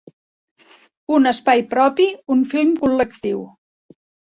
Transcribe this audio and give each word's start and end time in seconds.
Un 1.17 1.31
espai 1.33 1.61
propi, 1.75 2.09
un 2.37 2.43
film 2.55 2.75
col·lectiu. 2.83 3.47